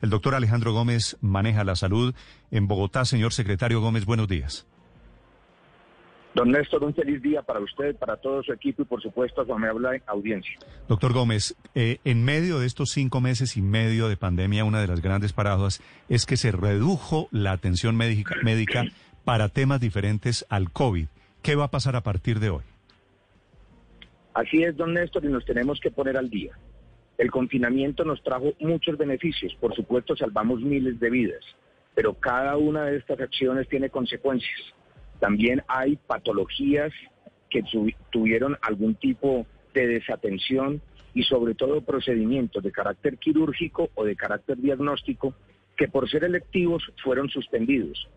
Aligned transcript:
El 0.00 0.10
doctor 0.10 0.34
Alejandro 0.34 0.72
Gómez 0.72 1.16
maneja 1.20 1.64
la 1.64 1.74
salud 1.74 2.14
en 2.50 2.68
Bogotá. 2.68 3.04
Señor 3.04 3.32
secretario 3.32 3.80
Gómez, 3.80 4.04
buenos 4.04 4.28
días. 4.28 4.66
Don 6.34 6.52
Néstor, 6.52 6.84
un 6.84 6.94
feliz 6.94 7.20
día 7.20 7.42
para 7.42 7.58
usted, 7.58 7.96
para 7.96 8.16
todo 8.16 8.42
su 8.44 8.52
equipo 8.52 8.82
y 8.82 8.84
por 8.84 9.02
supuesto 9.02 9.40
a 9.40 9.46
su 9.46 9.52
amable 9.52 10.02
audiencia. 10.06 10.56
Doctor 10.86 11.12
Gómez, 11.12 11.56
eh, 11.74 11.98
en 12.04 12.24
medio 12.24 12.60
de 12.60 12.66
estos 12.66 12.90
cinco 12.90 13.20
meses 13.20 13.56
y 13.56 13.62
medio 13.62 14.08
de 14.08 14.16
pandemia, 14.16 14.64
una 14.64 14.80
de 14.80 14.86
las 14.86 15.00
grandes 15.00 15.32
paradas 15.32 15.82
es 16.08 16.26
que 16.26 16.36
se 16.36 16.52
redujo 16.52 17.28
la 17.32 17.50
atención 17.50 17.96
médica, 17.96 18.36
médica 18.44 18.84
para 19.24 19.48
temas 19.48 19.80
diferentes 19.80 20.46
al 20.48 20.70
COVID. 20.70 21.08
¿Qué 21.42 21.56
va 21.56 21.64
a 21.64 21.70
pasar 21.70 21.96
a 21.96 22.02
partir 22.02 22.38
de 22.38 22.50
hoy? 22.50 22.62
Así 24.34 24.62
es, 24.62 24.76
don 24.76 24.94
Néstor, 24.94 25.24
y 25.24 25.28
nos 25.28 25.44
tenemos 25.44 25.80
que 25.80 25.90
poner 25.90 26.16
al 26.16 26.30
día. 26.30 26.56
El 27.18 27.32
confinamiento 27.32 28.04
nos 28.04 28.22
trajo 28.22 28.52
muchos 28.60 28.96
beneficios, 28.96 29.52
por 29.56 29.74
supuesto 29.74 30.16
salvamos 30.16 30.60
miles 30.60 31.00
de 31.00 31.10
vidas, 31.10 31.44
pero 31.94 32.14
cada 32.14 32.56
una 32.56 32.84
de 32.84 32.96
estas 32.96 33.20
acciones 33.20 33.68
tiene 33.68 33.90
consecuencias. 33.90 34.60
También 35.18 35.62
hay 35.66 35.96
patologías 35.96 36.92
que 37.50 37.64
tuvieron 38.10 38.56
algún 38.62 38.94
tipo 38.94 39.46
de 39.74 39.88
desatención 39.88 40.80
y 41.12 41.24
sobre 41.24 41.54
todo 41.54 41.80
procedimientos 41.80 42.62
de 42.62 42.70
carácter 42.70 43.18
quirúrgico 43.18 43.90
o 43.96 44.04
de 44.04 44.14
carácter 44.14 44.58
diagnóstico 44.58 45.34
que 45.76 45.88
por 45.88 46.08
ser 46.08 46.22
electivos 46.22 46.84
fueron 47.02 47.28
suspendidos. 47.30 48.08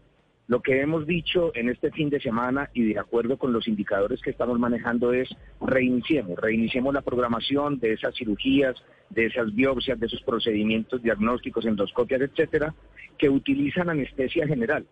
Lo 0.52 0.61
que 0.61 0.81
hemos 0.81 1.07
dicho 1.07 1.53
en 1.55 1.69
este 1.69 1.91
fin 1.91 2.09
de 2.09 2.19
semana 2.19 2.69
y 2.73 2.91
de 2.91 2.99
acuerdo 2.99 3.38
con 3.38 3.53
los 3.53 3.69
indicadores 3.69 4.21
que 4.21 4.31
estamos 4.31 4.59
manejando 4.59 5.13
es 5.13 5.30
reiniciemos, 5.61 6.38
reiniciemos 6.38 6.93
la 6.93 6.99
programación 6.99 7.80
de 7.80 7.93
esas 7.93 8.13
cirugías, 8.16 8.75
de 9.09 9.27
esas 9.27 9.55
biopsias, 9.55 9.97
de 9.97 10.08
esos 10.08 10.21
procedimientos 10.23 11.02
diagnósticos, 11.02 11.66
endoscopias, 11.66 12.19
etcétera, 12.19 12.75
que 13.17 13.30
utilizan 13.30 13.89
anestesia 13.89 14.45
general. 14.45 14.85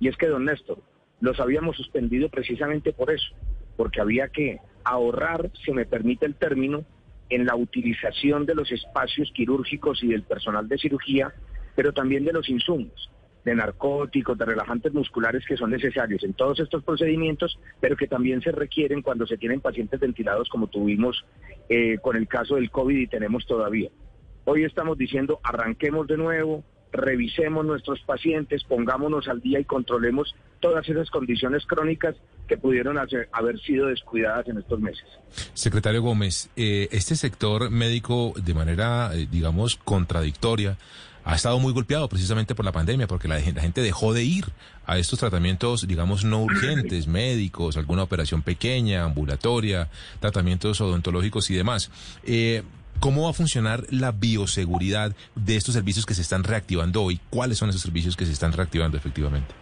Y 0.00 0.08
es 0.08 0.16
que, 0.16 0.26
don 0.26 0.44
Néstor, 0.44 0.82
los 1.20 1.38
habíamos 1.38 1.76
suspendido 1.76 2.28
precisamente 2.28 2.92
por 2.92 3.12
eso, 3.12 3.32
porque 3.76 4.00
había 4.00 4.26
que 4.30 4.58
ahorrar, 4.82 5.52
si 5.64 5.70
me 5.70 5.86
permite 5.86 6.26
el 6.26 6.34
término, 6.34 6.84
en 7.30 7.46
la 7.46 7.54
utilización 7.54 8.44
de 8.44 8.56
los 8.56 8.72
espacios 8.72 9.30
quirúrgicos 9.32 10.02
y 10.02 10.08
del 10.08 10.24
personal 10.24 10.66
de 10.66 10.78
cirugía, 10.78 11.32
pero 11.76 11.92
también 11.92 12.24
de 12.24 12.32
los 12.32 12.48
insumos, 12.48 13.08
de 13.46 13.54
narcóticos, 13.54 14.36
de 14.36 14.44
relajantes 14.44 14.92
musculares 14.92 15.44
que 15.46 15.56
son 15.56 15.70
necesarios 15.70 16.24
en 16.24 16.34
todos 16.34 16.58
estos 16.58 16.82
procedimientos, 16.82 17.58
pero 17.80 17.96
que 17.96 18.08
también 18.08 18.42
se 18.42 18.50
requieren 18.50 19.02
cuando 19.02 19.24
se 19.24 19.38
tienen 19.38 19.60
pacientes 19.60 20.00
ventilados 20.00 20.48
como 20.48 20.66
tuvimos 20.66 21.24
eh, 21.68 21.98
con 22.02 22.16
el 22.16 22.26
caso 22.26 22.56
del 22.56 22.72
COVID 22.72 22.98
y 22.98 23.06
tenemos 23.06 23.46
todavía. 23.46 23.88
Hoy 24.46 24.64
estamos 24.64 24.98
diciendo 24.98 25.38
arranquemos 25.44 26.08
de 26.08 26.16
nuevo, 26.16 26.64
revisemos 26.90 27.64
nuestros 27.64 28.00
pacientes, 28.00 28.64
pongámonos 28.64 29.28
al 29.28 29.40
día 29.40 29.60
y 29.60 29.64
controlemos 29.64 30.34
todas 30.58 30.88
esas 30.88 31.08
condiciones 31.10 31.64
crónicas 31.66 32.16
que 32.48 32.56
pudieron 32.56 32.98
haber 32.98 33.60
sido 33.60 33.86
descuidadas 33.86 34.48
en 34.48 34.58
estos 34.58 34.80
meses. 34.80 35.04
Secretario 35.54 36.02
Gómez, 36.02 36.50
eh, 36.56 36.88
este 36.90 37.14
sector 37.14 37.70
médico 37.70 38.32
de 38.44 38.54
manera, 38.54 39.10
eh, 39.14 39.28
digamos, 39.30 39.76
contradictoria, 39.76 40.78
ha 41.26 41.34
estado 41.34 41.58
muy 41.58 41.72
golpeado 41.72 42.08
precisamente 42.08 42.54
por 42.54 42.64
la 42.64 42.70
pandemia, 42.70 43.08
porque 43.08 43.26
la, 43.26 43.40
gente 43.40 43.82
dejó 43.82 44.14
de 44.14 44.22
ir 44.22 44.44
a 44.86 44.96
estos 44.96 45.18
tratamientos, 45.18 45.86
digamos, 45.88 46.24
no 46.24 46.44
urgentes, 46.44 47.06
médicos, 47.08 47.76
alguna 47.76 48.04
operación 48.04 48.42
pequeña, 48.42 49.02
ambulatoria, 49.02 49.88
tratamientos 50.20 50.80
odontológicos 50.80 51.50
y 51.50 51.56
demás. 51.56 51.90
Eh, 52.24 52.62
¿Cómo 53.00 53.24
va 53.24 53.30
a 53.30 53.32
funcionar 53.32 53.82
la 53.90 54.12
bioseguridad 54.12 55.16
de 55.34 55.56
estos 55.56 55.74
servicios 55.74 56.06
que 56.06 56.14
se 56.14 56.22
están 56.22 56.44
reactivando 56.44 57.02
hoy? 57.02 57.20
¿Cuáles 57.28 57.58
son 57.58 57.70
esos 57.70 57.82
servicios 57.82 58.16
que 58.16 58.24
se 58.24 58.32
están 58.32 58.52
reactivando 58.52 58.96
efectivamente? 58.96 59.52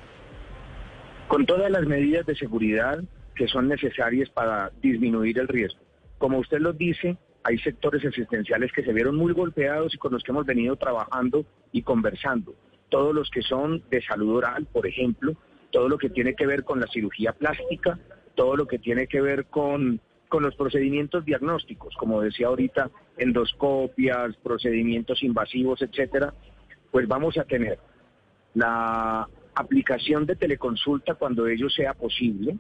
Con 1.29 1.47
todas 1.47 1.71
las 1.71 1.87
medidas 1.87 2.27
de 2.27 2.37
seguridad 2.37 3.03
que 3.35 3.49
son 3.49 3.69
necesarias 3.69 4.29
para 4.29 4.71
disminuir 4.83 5.39
el 5.39 5.49
riesgo. 5.49 5.81
Como 6.19 6.39
usted 6.39 6.59
lo 6.59 6.75
dice, 6.75 7.17
hay 7.45 7.59
sectores 7.59 8.05
asistenciales 8.05 8.73
que 8.73 8.83
se 8.83 8.93
vieron 8.93 9.17
muy 9.17 9.33
golpeados 9.33 9.95
y 9.95 9.99
con 9.99 10.13
los 10.13 10.23
que 10.23 10.33
hemos 10.33 10.47
venido 10.47 10.77
trabajando 10.77 11.45
y 11.73 11.83
conversando. 11.83 12.55
Todos 12.89 13.15
los 13.15 13.31
que 13.31 13.43
son 13.43 13.83
de 13.91 14.03
salud 14.03 14.37
oral, 14.37 14.67
por 14.73 14.87
ejemplo, 14.87 15.35
todo 15.71 15.89
lo 15.89 15.99
que 15.99 16.09
tiene 16.09 16.35
que 16.35 16.47
ver 16.47 16.65
con 16.65 16.81
la 16.81 16.87
cirugía 16.87 17.33
plástica, 17.33 17.99
todo 18.35 18.57
lo 18.57 18.67
que 18.67 18.79
tiene 18.79 19.07
que 19.07 19.21
ver 19.21 19.47
con 19.47 20.01
con 20.35 20.43
los 20.43 20.57
procedimientos 20.57 21.25
diagnósticos, 21.25 21.95
como 21.97 22.21
decía 22.21 22.49
ahorita, 22.49 22.91
endoscopias, 23.19 24.35
procedimientos 24.43 25.23
invasivos, 25.23 25.81
etcétera, 25.81 26.35
pues 26.91 27.07
vamos 27.07 27.39
a 27.39 27.45
tener 27.45 27.79
la 28.55 29.29
aplicación 29.55 30.27
de 30.27 30.35
teleconsulta 30.35 31.15
cuando 31.15 31.47
ello 31.47 31.71
sea 31.71 31.95
posible, 31.95 32.57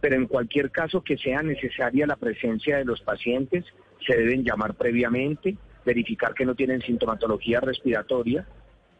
pero 0.00 0.16
en 0.16 0.26
cualquier 0.26 0.70
caso 0.70 1.02
que 1.02 1.18
sea 1.18 1.42
necesaria 1.42 2.06
la 2.06 2.16
presencia 2.16 2.78
de 2.78 2.86
los 2.86 3.02
pacientes, 3.02 3.66
se 4.04 4.16
deben 4.16 4.44
llamar 4.44 4.74
previamente, 4.74 5.56
verificar 5.84 6.34
que 6.34 6.44
no 6.44 6.54
tienen 6.54 6.82
sintomatología 6.82 7.60
respiratoria 7.60 8.46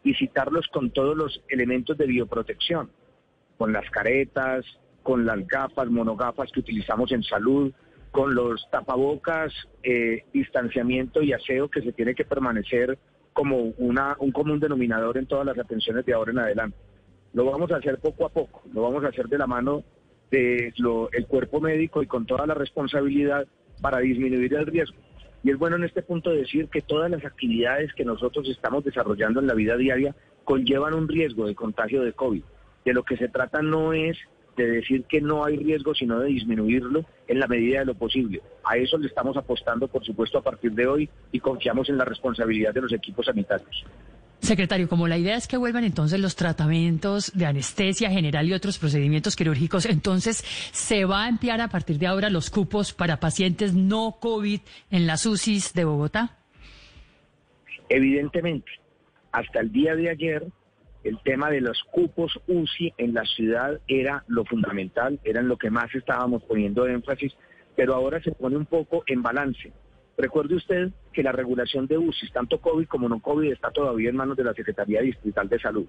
y 0.03 0.13
citarlos 0.13 0.67
con 0.67 0.91
todos 0.91 1.15
los 1.17 1.41
elementos 1.49 1.97
de 1.97 2.05
bioprotección, 2.05 2.89
con 3.57 3.73
las 3.73 3.89
caretas, 3.89 4.65
con 5.03 5.25
las 5.25 5.45
gafas, 5.47 5.89
monogafas 5.89 6.51
que 6.51 6.61
utilizamos 6.61 7.11
en 7.11 7.23
salud, 7.23 7.73
con 8.11 8.33
los 8.33 8.67
tapabocas, 8.71 9.53
eh, 9.83 10.23
distanciamiento 10.33 11.21
y 11.21 11.33
aseo 11.33 11.69
que 11.69 11.81
se 11.81 11.91
tiene 11.91 12.15
que 12.15 12.25
permanecer 12.25 12.97
como 13.33 13.73
una, 13.77 14.15
un 14.19 14.31
común 14.31 14.59
denominador 14.59 15.17
en 15.17 15.27
todas 15.27 15.45
las 15.45 15.59
atenciones 15.59 16.05
de 16.05 16.13
ahora 16.13 16.31
en 16.31 16.39
adelante. 16.39 16.77
Lo 17.33 17.45
vamos 17.45 17.71
a 17.71 17.77
hacer 17.77 17.99
poco 17.99 18.25
a 18.25 18.29
poco, 18.29 18.63
lo 18.73 18.81
vamos 18.81 19.03
a 19.03 19.09
hacer 19.09 19.27
de 19.27 19.37
la 19.37 19.45
mano 19.45 19.83
del 20.31 20.73
el 21.11 21.27
cuerpo 21.27 21.61
médico 21.61 22.01
y 22.01 22.07
con 22.07 22.25
toda 22.25 22.47
la 22.47 22.53
responsabilidad 22.53 23.47
para 23.81 23.99
disminuir 23.99 24.53
el 24.53 24.65
riesgo. 24.65 24.97
Y 25.43 25.51
es 25.51 25.57
bueno 25.57 25.75
en 25.75 25.83
este 25.83 26.01
punto 26.01 26.31
decir 26.31 26.67
que 26.69 26.81
todas 26.81 27.09
las 27.09 27.23
actividades 27.23 27.93
que 27.93 28.03
nosotros 28.03 28.47
estamos 28.49 28.83
desarrollando 28.83 29.39
en 29.39 29.47
la 29.47 29.53
vida 29.53 29.77
diaria 29.77 30.15
conllevan 30.43 30.93
un 30.93 31.07
riesgo 31.07 31.45
de 31.45 31.55
contagio 31.55 32.01
de 32.01 32.13
COVID. 32.13 32.43
De 32.85 32.93
lo 32.93 33.03
que 33.03 33.17
se 33.17 33.27
trata 33.27 33.61
no 33.61 33.93
es 33.93 34.17
de 34.57 34.67
decir 34.67 35.03
que 35.03 35.21
no 35.21 35.45
hay 35.45 35.55
riesgo, 35.57 35.93
sino 35.93 36.19
de 36.19 36.29
disminuirlo 36.29 37.05
en 37.27 37.39
la 37.39 37.47
medida 37.47 37.79
de 37.79 37.85
lo 37.85 37.93
posible. 37.93 38.41
A 38.63 38.75
eso 38.77 38.97
le 38.97 39.07
estamos 39.07 39.37
apostando, 39.37 39.87
por 39.87 40.03
supuesto, 40.03 40.39
a 40.39 40.41
partir 40.41 40.71
de 40.71 40.87
hoy 40.87 41.09
y 41.31 41.39
confiamos 41.39 41.89
en 41.89 41.97
la 41.97 42.05
responsabilidad 42.05 42.73
de 42.73 42.81
los 42.81 42.91
equipos 42.91 43.27
sanitarios. 43.27 43.85
Secretario, 44.39 44.87
como 44.87 45.07
la 45.07 45.17
idea 45.17 45.35
es 45.35 45.47
que 45.47 45.57
vuelvan 45.57 45.83
entonces 45.83 46.19
los 46.19 46.35
tratamientos 46.35 47.31
de 47.33 47.45
anestesia 47.45 48.09
general 48.09 48.47
y 48.47 48.53
otros 48.53 48.77
procedimientos 48.77 49.35
quirúrgicos, 49.35 49.85
entonces 49.85 50.43
se 50.71 51.05
va 51.05 51.25
a 51.25 51.29
emplear 51.29 51.59
a 51.59 51.69
partir 51.69 51.97
de 51.97 52.07
ahora 52.07 52.29
los 52.29 52.49
cupos 52.49 52.93
para 52.93 53.19
pacientes 53.19 53.73
no 53.73 54.17
COVID 54.19 54.61
en 54.91 55.07
las 55.07 55.25
UCIs 55.25 55.73
de 55.73 55.85
Bogotá. 55.85 56.37
Evidentemente, 57.89 58.71
hasta 59.31 59.59
el 59.59 59.71
día 59.71 59.95
de 59.95 60.09
ayer 60.09 60.45
el 61.03 61.19
tema 61.23 61.49
de 61.49 61.61
los 61.61 61.83
cupos 61.91 62.39
UCI 62.47 62.93
en 62.97 63.13
la 63.13 63.23
ciudad 63.23 63.79
era 63.87 64.23
lo 64.27 64.45
fundamental, 64.45 65.19
era 65.23 65.41
lo 65.41 65.57
que 65.57 65.69
más 65.69 65.93
estábamos 65.95 66.43
poniendo 66.43 66.85
énfasis, 66.85 67.33
pero 67.75 67.95
ahora 67.95 68.21
se 68.21 68.31
pone 68.31 68.57
un 68.57 68.65
poco 68.65 69.03
en 69.07 69.21
balance. 69.21 69.71
Recuerde 70.17 70.55
usted 70.55 70.89
que 71.13 71.21
la 71.21 71.31
regulación 71.31 71.85
de 71.85 71.97
UCI, 71.97 72.31
tanto 72.31 72.59
COVID 72.59 72.87
como 72.87 73.07
no 73.07 73.21
COVID, 73.21 73.51
está 73.51 73.69
todavía 73.69 74.09
en 74.09 74.15
manos 74.15 74.35
de 74.35 74.43
la 74.43 74.53
Secretaría 74.53 75.01
Distrital 75.01 75.47
de 75.47 75.59
Salud. 75.59 75.85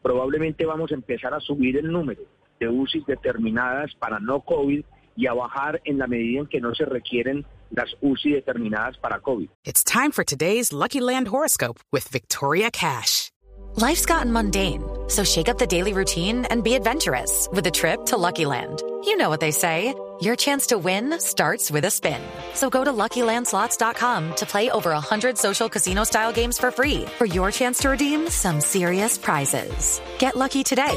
Probablemente 0.00 0.64
vamos 0.64 0.92
a 0.92 0.94
empezar 0.94 1.34
a 1.34 1.40
subir 1.40 1.76
el 1.76 1.90
número 1.90 2.22
de 2.60 2.68
UCI 2.68 3.04
determinadas 3.06 3.92
para 3.96 4.20
no 4.20 4.40
COVID 4.40 4.84
y 5.16 5.26
a 5.26 5.34
bajar 5.34 5.80
en 5.84 5.98
la 5.98 6.06
medida 6.06 6.40
en 6.40 6.46
que 6.46 6.60
no 6.60 6.74
se 6.74 6.84
requieren 6.84 7.44
las 7.70 7.90
UCI 8.00 8.32
determinadas 8.32 8.96
para 8.98 9.20
COVID. 9.20 9.48
It's 9.64 9.82
time 9.82 10.12
for 10.12 10.24
today's 10.24 10.72
Lucky 10.72 11.00
Land 11.00 11.28
horoscope 11.28 11.80
with 11.90 12.08
Victoria 12.08 12.70
Cash. 12.70 13.30
Life's 13.76 14.06
gotten 14.06 14.32
mundane, 14.32 14.82
so 15.08 15.24
shake 15.24 15.48
up 15.48 15.58
the 15.58 15.66
daily 15.66 15.92
routine 15.92 16.44
and 16.50 16.62
be 16.62 16.74
adventurous 16.74 17.48
with 17.52 17.66
a 17.66 17.70
trip 17.70 18.04
to 18.06 18.16
Lucky 18.16 18.44
Land. 18.44 18.82
You 19.04 19.16
know 19.16 19.28
what 19.28 19.40
they 19.40 19.50
say. 19.50 19.94
Your 20.22 20.36
chance 20.36 20.66
to 20.66 20.78
win 20.78 21.18
starts 21.18 21.68
with 21.68 21.84
a 21.84 21.90
spin. 21.90 22.22
So 22.54 22.70
go 22.70 22.84
to 22.84 22.92
LuckyLandSlots.com 22.92 24.36
to 24.36 24.46
play 24.46 24.70
over 24.70 24.90
100 24.92 25.36
social 25.36 25.68
casino-style 25.68 26.32
games 26.32 26.58
for 26.58 26.70
free 26.70 27.06
for 27.18 27.24
your 27.24 27.50
chance 27.50 27.80
to 27.80 27.88
redeem 27.88 28.28
some 28.28 28.60
serious 28.60 29.18
prizes. 29.18 30.00
Get 30.20 30.36
lucky 30.36 30.62
today 30.62 30.94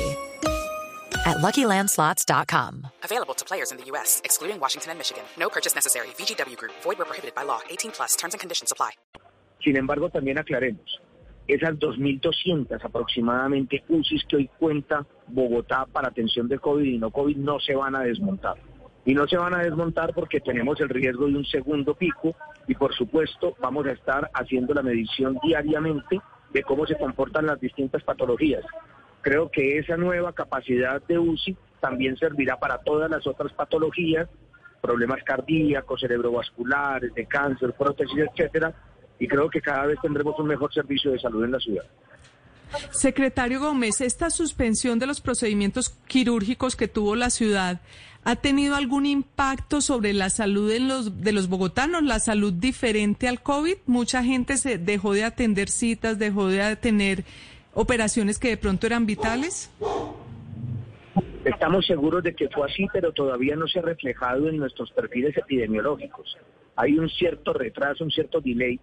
at 1.25 1.37
LuckyLandSlots.com. 1.37 2.85
Available 3.03 3.33
to 3.33 3.45
players 3.45 3.71
in 3.71 3.77
the 3.79 3.85
U.S., 3.85 4.21
excluding 4.23 4.59
Washington 4.59 4.91
and 4.91 4.99
Michigan. 4.99 5.23
No 5.39 5.49
purchase 5.49 5.73
necessary. 5.73 6.07
VGW 6.19 6.57
Group. 6.57 6.73
Void 6.83 6.99
where 6.99 7.05
prohibited 7.05 7.33
by 7.33 7.45
law. 7.45 7.61
18 7.67 7.93
plus. 7.93 8.15
Terms 8.15 8.35
and 8.35 8.39
conditions 8.39 8.71
apply. 8.71 8.91
Sin 9.63 9.75
embargo, 9.75 10.07
también 10.11 10.37
aclaremos, 10.37 11.01
esas 11.47 11.79
2.200 11.79 12.79
aproximadamente 12.83 13.83
UCIs 13.89 14.23
que 14.29 14.35
hoy 14.35 14.49
cuenta 14.59 15.03
Bogotá 15.25 15.87
para 15.91 16.09
atención 16.09 16.47
de 16.47 16.59
COVID 16.59 16.85
y 16.85 16.99
no 16.99 17.09
COVID 17.09 17.37
no 17.37 17.59
se 17.59 17.73
van 17.73 17.95
a 17.95 18.01
desmontar. 18.01 18.57
Y 19.05 19.13
no 19.13 19.27
se 19.27 19.37
van 19.37 19.53
a 19.53 19.63
desmontar 19.63 20.13
porque 20.13 20.39
tenemos 20.39 20.79
el 20.81 20.89
riesgo 20.89 21.27
de 21.27 21.35
un 21.35 21.45
segundo 21.45 21.93
pico 21.93 22.35
y 22.67 22.73
por 22.73 22.93
supuesto 22.95 23.55
vamos 23.59 23.85
a 23.85 23.91
estar 23.91 24.29
haciendo 24.33 24.73
la 24.73 24.81
medición 24.81 25.37
diariamente 25.43 26.19
de 26.51 26.63
cómo 26.63 26.87
se 26.87 26.97
comportan 26.97 27.45
las 27.45 27.59
distintas 27.59 28.03
patologías. 28.03 28.63
Creo 29.21 29.49
que 29.49 29.77
esa 29.77 29.97
nueva 29.97 30.33
capacidad 30.33 31.01
de 31.03 31.19
UCI 31.19 31.55
también 31.79 32.17
servirá 32.17 32.57
para 32.57 32.79
todas 32.79 33.09
las 33.09 33.27
otras 33.27 33.53
patologías, 33.53 34.27
problemas 34.81 35.23
cardíacos, 35.23 36.01
cerebrovasculares, 36.01 37.13
de 37.13 37.25
cáncer, 37.25 37.73
prótesis, 37.73 38.17
etcétera, 38.17 38.73
y 39.19 39.27
creo 39.27 39.49
que 39.49 39.61
cada 39.61 39.85
vez 39.85 39.99
tendremos 40.01 40.37
un 40.39 40.47
mejor 40.47 40.73
servicio 40.73 41.11
de 41.11 41.19
salud 41.19 41.43
en 41.43 41.51
la 41.51 41.59
ciudad. 41.59 41.85
Secretario 42.91 43.59
Gómez, 43.59 44.01
esta 44.01 44.29
suspensión 44.29 44.99
de 44.99 45.07
los 45.07 45.21
procedimientos 45.21 45.89
quirúrgicos 46.07 46.75
que 46.75 46.87
tuvo 46.87 47.15
la 47.15 47.29
ciudad, 47.29 47.81
¿ha 48.25 48.35
tenido 48.35 48.75
algún 48.75 49.05
impacto 49.05 49.79
sobre 49.79 50.11
la 50.11 50.29
salud 50.29 50.73
los, 50.79 51.21
de 51.21 51.31
los 51.31 51.47
bogotanos, 51.47 52.03
la 52.03 52.19
salud 52.19 52.51
diferente 52.51 53.27
al 53.27 53.41
COVID? 53.41 53.77
Mucha 53.85 54.23
gente 54.23 54.57
se 54.57 54.77
dejó 54.77 55.13
de 55.13 55.23
atender 55.23 55.69
citas, 55.69 56.19
dejó 56.19 56.47
de 56.47 56.75
tener 56.75 57.23
operaciones 57.73 58.37
que 58.39 58.49
de 58.49 58.57
pronto 58.57 58.87
eran 58.87 59.05
vitales. 59.05 59.71
Estamos 61.45 61.85
seguros 61.85 62.23
de 62.23 62.33
que 62.33 62.49
fue 62.49 62.65
así, 62.69 62.87
pero 62.91 63.13
todavía 63.13 63.55
no 63.55 63.67
se 63.67 63.79
ha 63.79 63.83
reflejado 63.83 64.49
en 64.49 64.57
nuestros 64.57 64.91
perfiles 64.91 65.37
epidemiológicos. 65.37 66.35
Hay 66.75 66.97
un 66.97 67.07
cierto 67.07 67.53
retraso, 67.53 68.03
un 68.03 68.11
cierto 68.11 68.41
delay 68.41 68.79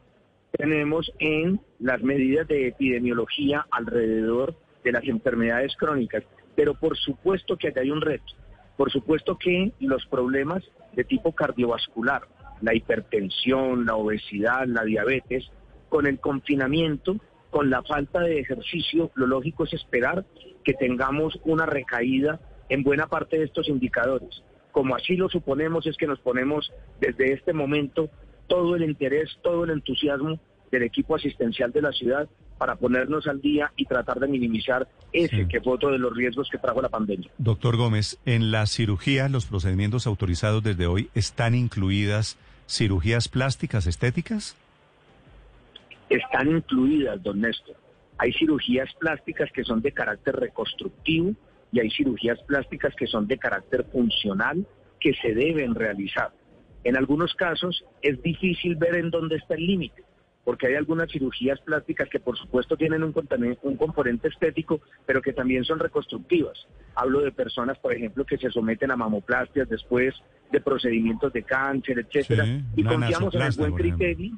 tenemos 0.52 1.10
en 1.18 1.60
las 1.80 2.02
medidas 2.02 2.46
de 2.46 2.68
epidemiología 2.68 3.66
alrededor 3.70 4.54
de 4.84 4.92
las 4.92 5.04
enfermedades 5.04 5.74
crónicas. 5.76 6.22
Pero 6.54 6.74
por 6.74 6.96
supuesto 6.96 7.56
que 7.56 7.72
hay 7.74 7.90
un 7.90 8.02
reto. 8.02 8.34
Por 8.82 8.90
supuesto 8.90 9.38
que 9.38 9.70
los 9.78 10.04
problemas 10.06 10.64
de 10.94 11.04
tipo 11.04 11.30
cardiovascular, 11.30 12.22
la 12.62 12.74
hipertensión, 12.74 13.86
la 13.86 13.94
obesidad, 13.94 14.66
la 14.66 14.82
diabetes, 14.82 15.48
con 15.88 16.04
el 16.04 16.18
confinamiento, 16.18 17.14
con 17.50 17.70
la 17.70 17.84
falta 17.84 18.18
de 18.22 18.40
ejercicio, 18.40 19.12
lo 19.14 19.28
lógico 19.28 19.62
es 19.62 19.74
esperar 19.74 20.24
que 20.64 20.74
tengamos 20.74 21.38
una 21.44 21.64
recaída 21.64 22.40
en 22.68 22.82
buena 22.82 23.06
parte 23.06 23.38
de 23.38 23.44
estos 23.44 23.68
indicadores. 23.68 24.42
Como 24.72 24.96
así 24.96 25.14
lo 25.14 25.28
suponemos, 25.28 25.86
es 25.86 25.96
que 25.96 26.08
nos 26.08 26.18
ponemos 26.18 26.72
desde 26.98 27.34
este 27.34 27.52
momento 27.52 28.10
todo 28.48 28.74
el 28.74 28.82
interés, 28.82 29.30
todo 29.44 29.62
el 29.62 29.70
entusiasmo 29.70 30.40
del 30.72 30.82
equipo 30.82 31.14
asistencial 31.14 31.70
de 31.70 31.82
la 31.82 31.92
ciudad 31.92 32.28
para 32.62 32.76
ponernos 32.76 33.26
al 33.26 33.40
día 33.40 33.72
y 33.76 33.86
tratar 33.86 34.20
de 34.20 34.28
minimizar 34.28 34.86
ese 35.12 35.48
que 35.48 35.60
fue 35.60 35.72
otro 35.72 35.90
de 35.90 35.98
los 35.98 36.14
riesgos 36.14 36.48
que 36.48 36.58
trajo 36.58 36.80
la 36.80 36.88
pandemia. 36.88 37.28
Doctor 37.36 37.76
Gómez, 37.76 38.20
en 38.24 38.52
la 38.52 38.66
cirugía, 38.66 39.28
los 39.28 39.46
procedimientos 39.46 40.06
autorizados 40.06 40.62
desde 40.62 40.86
hoy, 40.86 41.10
¿están 41.16 41.56
incluidas 41.56 42.38
cirugías 42.68 43.26
plásticas 43.26 43.88
estéticas? 43.88 44.56
Están 46.08 46.52
incluidas, 46.52 47.20
don 47.20 47.40
Néstor. 47.40 47.74
Hay 48.18 48.32
cirugías 48.32 48.94
plásticas 48.94 49.50
que 49.50 49.64
son 49.64 49.82
de 49.82 49.90
carácter 49.90 50.36
reconstructivo 50.36 51.32
y 51.72 51.80
hay 51.80 51.90
cirugías 51.90 52.38
plásticas 52.46 52.94
que 52.94 53.08
son 53.08 53.26
de 53.26 53.38
carácter 53.38 53.86
funcional 53.90 54.64
que 55.00 55.14
se 55.14 55.34
deben 55.34 55.74
realizar. 55.74 56.30
En 56.84 56.96
algunos 56.96 57.34
casos 57.34 57.84
es 58.02 58.22
difícil 58.22 58.76
ver 58.76 58.94
en 58.94 59.10
dónde 59.10 59.34
está 59.34 59.56
el 59.56 59.66
límite, 59.66 60.04
porque 60.44 60.66
hay 60.66 60.74
algunas 60.74 61.10
cirugías 61.10 61.60
plásticas 61.60 62.08
que 62.08 62.18
por 62.18 62.36
supuesto 62.36 62.76
tienen 62.76 63.02
un, 63.04 63.14
un 63.62 63.76
componente 63.76 64.28
estético, 64.28 64.80
pero 65.06 65.22
que 65.22 65.32
también 65.32 65.64
son 65.64 65.78
reconstructivas. 65.78 66.66
Hablo 66.94 67.20
de 67.20 67.32
personas, 67.32 67.78
por 67.78 67.92
ejemplo, 67.92 68.24
que 68.24 68.38
se 68.38 68.50
someten 68.50 68.90
a 68.90 68.96
mamoplastias 68.96 69.68
después 69.68 70.14
de 70.50 70.60
procedimientos 70.60 71.32
de 71.32 71.44
cáncer, 71.44 72.00
etcétera, 72.00 72.44
y 72.74 72.82
confiamos 72.82 73.34
en 73.34 73.42
el 73.42 73.52
buen 73.56 73.74
criterio, 73.74 74.32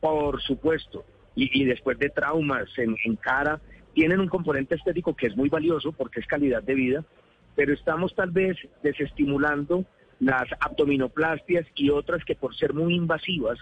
por 0.00 0.40
supuesto, 0.40 1.04
y, 1.36 1.64
después 1.64 1.98
de 1.98 2.10
traumas 2.10 2.68
en, 2.76 2.96
en 3.04 3.16
cara, 3.16 3.60
tienen 3.94 4.20
un 4.20 4.28
componente 4.28 4.74
estético 4.74 5.14
que 5.14 5.28
es 5.28 5.36
muy 5.36 5.48
valioso 5.48 5.92
porque 5.92 6.20
es 6.20 6.26
calidad 6.26 6.62
de 6.62 6.74
vida, 6.74 7.04
pero 7.54 7.72
estamos 7.72 8.14
tal 8.14 8.30
vez 8.30 8.56
desestimulando 8.82 9.84
las 10.18 10.48
abdominoplastias 10.60 11.66
y 11.74 11.90
otras 11.90 12.24
que 12.24 12.34
por 12.34 12.54
ser 12.54 12.74
muy 12.74 12.94
invasivas 12.94 13.58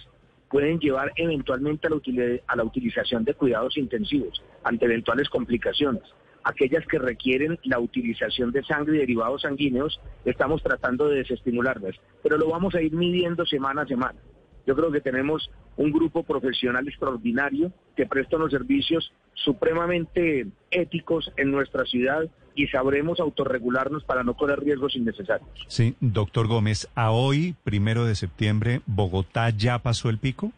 pueden 0.50 0.79
llevar 0.79 1.12
eventualmente 1.17 1.87
a 1.87 2.56
la, 2.56 2.65
utilización 2.65 3.25
de 3.25 3.35
cuidados 3.35 3.77
intensivos 3.77 4.43
ante 4.65 4.87
eventuales 4.87 5.29
complicaciones. 5.29 6.03
Aquellas 6.45 6.87
que 6.87 6.99
requieren 6.99 7.59
la 7.65 7.79
utilización 7.79 8.53
de 8.53 8.62
sangre 8.65 8.97
y 8.97 9.00
derivados 9.00 9.43
sanguíneos, 9.43 10.00
estamos 10.25 10.62
tratando 10.62 11.09
de 11.09 11.19
desestimularlas, 11.19 11.97
pero 12.23 12.39
lo 12.39 12.49
vamos 12.49 12.75
a 12.75 12.81
ir 12.81 12.93
midiendo 12.93 13.45
semana 13.45 13.83
a 13.83 13.87
semana. 13.87 14.19
Yo 14.67 14.77
creo 14.77 14.91
que 14.91 15.00
tenemos 15.00 15.50
un 15.77 15.93
grupo 15.93 16.23
profesional 16.23 16.87
extraordinario 16.87 17.73
que 17.97 18.06
presta 18.06 18.37
unos 18.37 18.51
servicios 18.51 19.12
supremamente 19.35 20.47
éticos 20.71 21.33
en 21.37 21.51
nuestra 21.51 21.85
ciudad 21.85 22.29
y 22.58 22.66
sabremos 22.66 23.20
autorregularnos 23.20 24.02
para 24.02 24.25
no 24.25 24.34
correr 24.34 24.58
riesgos 24.60 24.96
innecesarios. 24.96 25.49
Sí, 25.69 25.94
doctor 26.00 26.49
Gómez, 26.49 26.88
a 26.96 27.12
hoy, 27.12 27.55
primero 27.62 28.05
de 28.05 28.16
septiembre, 28.16 28.81
¿Bogotá 28.84 29.50
ya 29.50 29.78
pasó 29.78 30.10
el 30.10 30.19
pico? 30.19 30.50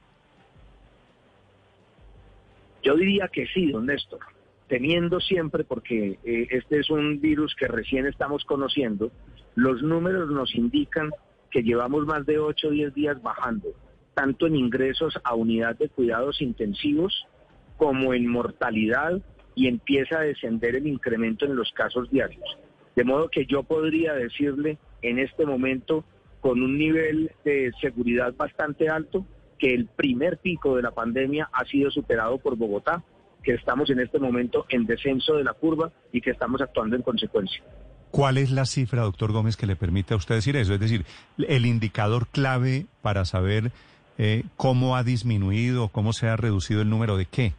Yo 2.83 2.97
diría 2.97 3.29
que 3.29 3.47
sí, 3.49 3.71
don 3.71 3.85
Néstor, 3.85 4.21
teniendo 4.67 5.21
siempre, 5.21 5.63
porque 5.63 6.19
eh, 6.25 6.49
este 6.51 6.81
es 6.81 6.89
un 6.89 7.21
virus 7.21 7.55
que 7.55 7.69
recién 7.69 8.07
estamos 8.07 8.47
conociendo, 8.47 9.13
los 9.55 9.83
números 9.83 10.31
nos 10.31 10.55
indican 10.55 11.11
que 11.51 11.63
llevamos 11.63 12.07
más 12.07 12.25
de 12.25 12.39
8 12.39 12.69
o 12.69 12.71
10 12.71 12.95
días 12.95 13.21
bajando 13.21 13.69
tanto 14.15 14.47
en 14.47 14.57
ingresos 14.57 15.19
a 15.23 15.35
unidad 15.35 15.77
de 15.77 15.89
cuidados 15.89 16.41
intensivos 16.41 17.27
como 17.77 18.13
en 18.13 18.27
mortalidad 18.27 19.21
y 19.55 19.69
empieza 19.69 20.19
a 20.19 20.23
descender 20.23 20.77
el 20.77 20.87
incremento 20.87 21.45
en 21.45 21.57
los 21.57 21.71
casos 21.73 22.11
diarios. 22.11 22.45
De 22.97 23.05
modo 23.05 23.29
que 23.29 23.47
yo 23.47 23.63
podría 23.63 24.15
decirle 24.15 24.79
en 25.03 25.19
este 25.19 25.47
momento, 25.47 26.05
con 26.41 26.63
un 26.63 26.79
nivel 26.79 27.31
de 27.45 27.71
seguridad 27.81 28.35
bastante 28.37 28.89
alto, 28.89 29.25
que 29.59 29.75
el 29.75 29.87
primer 29.87 30.39
pico 30.39 30.77
de 30.77 30.83
la 30.83 30.91
pandemia 30.91 31.49
ha 31.53 31.65
sido 31.67 31.91
superado 31.91 32.39
por 32.39 32.57
Bogotá, 32.57 33.03
que 33.43 33.53
estamos 33.55 33.91
en 33.91 34.01
este 34.01 34.19
momento 34.19 34.67
en 34.69 34.87
descenso 34.87 35.37
de 35.37 35.45
la 35.45 35.53
curva 35.53 35.93
y 36.13 36.21
que 36.21 36.31
estamos 36.31 36.61
actuando 36.61 36.97
en 36.97 37.03
consecuencia. 37.03 37.63
¿Cuál 38.11 38.39
es 38.39 38.51
la 38.51 38.67
cifra, 38.67 39.03
doctor 39.03 39.33
Gómez, 39.33 39.57
que 39.57 39.67
le 39.67 39.77
permite 39.77 40.15
a 40.15 40.17
usted 40.17 40.35
decir 40.35 40.57
eso? 40.57 40.75
Es 40.75 40.81
decir, 40.81 41.05
el 41.39 41.65
indicador 41.65 42.27
clave 42.27 42.87
para 43.03 43.25
saber 43.25 43.71
eh, 44.19 44.43
cómo 44.57 44.97
ha 44.97 45.05
disminuido, 45.05 45.89
cómo 45.89 46.13
se 46.13 46.27
ha 46.27 46.37
reducido 46.37 46.83
el 46.83 46.91
número 46.91 47.17
de 47.17 47.27
qué. 47.27 47.55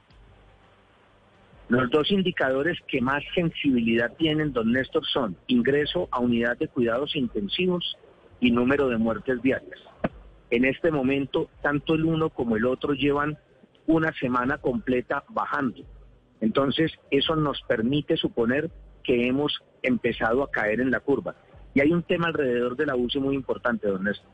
Los 1.72 1.90
dos 1.90 2.12
indicadores 2.12 2.78
que 2.86 3.00
más 3.00 3.24
sensibilidad 3.34 4.12
tienen, 4.18 4.52
don 4.52 4.74
Néstor, 4.74 5.06
son 5.06 5.38
ingreso 5.48 6.10
a 6.12 6.20
unidad 6.20 6.58
de 6.58 6.68
cuidados 6.68 7.16
intensivos 7.16 7.98
y 8.42 8.52
número 8.52 8.90
de 8.90 8.98
muertes 8.98 9.42
diarias. 9.42 9.80
En 10.50 10.66
este 10.66 10.92
momento, 10.92 11.50
tanto 11.62 11.94
el 11.94 12.04
uno 12.04 12.30
como 12.30 12.58
el 12.58 12.66
otro 12.66 12.94
llevan 12.94 13.38
una 13.88 14.12
semana 14.12 14.58
completa 14.58 15.24
bajando. 15.30 15.84
Entonces, 16.42 16.92
eso 17.10 17.38
nos 17.38 17.62
permite 17.62 18.18
suponer 18.18 18.70
que 19.02 19.30
hemos 19.30 19.58
empezado 19.82 20.44
a 20.44 20.52
caer 20.52 20.82
en 20.82 20.92
la 20.92 21.00
curva. 21.00 21.38
Y 21.74 21.80
hay 21.80 21.94
un 21.94 22.04
tema 22.04 22.28
alrededor 22.28 22.76
de 22.76 22.88
la 22.88 22.98
UCI 22.98 23.22
muy 23.22 23.36
importante, 23.36 23.88
don 23.88 24.04
Néstor. 24.04 24.30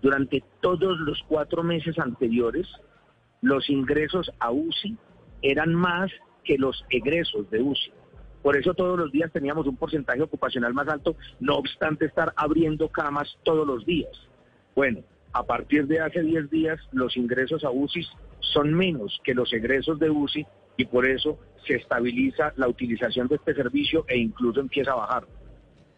Durante 0.00 0.42
todos 0.62 0.98
los 1.00 1.22
cuatro 1.28 1.62
meses 1.62 1.98
anteriores, 1.98 2.66
los 3.42 3.68
ingresos 3.68 4.32
a 4.40 4.50
UCI 4.50 4.96
eran 5.42 5.74
más 5.74 6.10
que 6.48 6.56
los 6.56 6.82
egresos 6.88 7.50
de 7.50 7.60
UCI. 7.60 7.92
Por 8.42 8.56
eso 8.56 8.72
todos 8.72 8.98
los 8.98 9.12
días 9.12 9.30
teníamos 9.30 9.66
un 9.66 9.76
porcentaje 9.76 10.22
ocupacional 10.22 10.72
más 10.72 10.88
alto, 10.88 11.14
no 11.40 11.56
obstante 11.56 12.06
estar 12.06 12.32
abriendo 12.36 12.88
camas 12.88 13.36
todos 13.44 13.66
los 13.66 13.84
días. 13.84 14.10
Bueno, 14.74 15.00
a 15.34 15.42
partir 15.42 15.86
de 15.86 16.00
hace 16.00 16.22
10 16.22 16.48
días 16.48 16.80
los 16.92 17.18
ingresos 17.18 17.64
a 17.64 17.70
UCI 17.70 18.06
son 18.40 18.72
menos 18.72 19.20
que 19.24 19.34
los 19.34 19.52
egresos 19.52 19.98
de 19.98 20.08
UCI 20.08 20.46
y 20.78 20.86
por 20.86 21.04
eso 21.04 21.38
se 21.66 21.74
estabiliza 21.74 22.54
la 22.56 22.66
utilización 22.68 23.28
de 23.28 23.34
este 23.34 23.52
servicio 23.54 24.06
e 24.08 24.16
incluso 24.16 24.60
empieza 24.60 24.92
a 24.92 24.96
bajar. 24.96 25.26